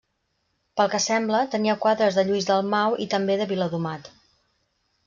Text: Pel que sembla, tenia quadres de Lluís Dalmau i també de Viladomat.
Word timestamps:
Pel 0.79 0.89
que 0.93 1.01
sembla, 1.05 1.41
tenia 1.57 1.77
quadres 1.85 2.17
de 2.21 2.25
Lluís 2.31 2.49
Dalmau 2.51 2.99
i 3.07 3.09
també 3.17 3.39
de 3.45 3.49
Viladomat. 3.55 4.15